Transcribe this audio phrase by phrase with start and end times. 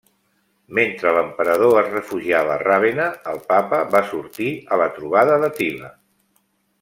[0.77, 5.93] Mentre l'Emperador es refugiava a Ravenna, el Papa va sortir a la trobada d'Àtila.